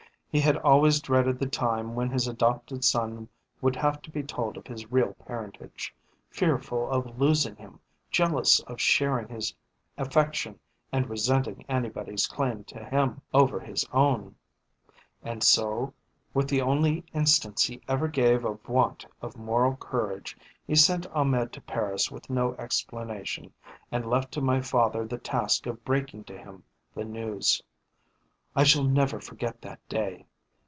He 0.33 0.39
had 0.39 0.55
always 0.59 1.01
dreaded 1.01 1.39
the 1.39 1.45
time 1.49 1.93
when 1.93 2.09
his 2.09 2.25
adopted 2.25 2.85
son 2.85 3.27
would 3.59 3.75
have 3.75 4.01
to 4.03 4.09
be 4.09 4.23
told 4.23 4.55
of 4.55 4.65
his 4.65 4.89
real 4.89 5.13
parentage, 5.25 5.93
fearful 6.29 6.89
of 6.89 7.19
losing 7.19 7.57
him, 7.57 7.81
jealous 8.11 8.61
of 8.61 8.79
sharing 8.79 9.27
his 9.27 9.53
affection 9.97 10.57
and 10.89 11.09
resenting 11.09 11.65
anybody's 11.67 12.27
claim 12.27 12.63
to 12.63 12.81
him 12.81 13.19
over 13.33 13.59
his 13.59 13.85
own. 13.91 14.35
And 15.21 15.43
so, 15.43 15.93
with 16.33 16.47
the 16.47 16.61
only 16.61 17.03
instance 17.13 17.65
he 17.65 17.81
ever 17.89 18.07
gave 18.07 18.45
of 18.45 18.69
want 18.69 19.05
of 19.21 19.35
moral 19.35 19.75
courage, 19.75 20.37
he 20.65 20.75
sent 20.77 21.05
Ahmed 21.07 21.51
to 21.51 21.61
Paris 21.61 22.09
with 22.09 22.29
no 22.29 22.53
explanation, 22.53 23.51
and 23.91 24.09
left 24.09 24.31
to 24.31 24.39
my 24.41 24.61
father 24.61 25.05
the 25.05 25.17
task 25.17 25.65
of 25.67 25.83
breaking 25.83 26.23
to 26.23 26.37
him 26.37 26.63
the 26.95 27.03
news. 27.03 27.61
I 28.53 28.65
shall 28.65 28.83
never 28.83 29.21
forget 29.21 29.61
that 29.61 29.79
day. 29.87 30.25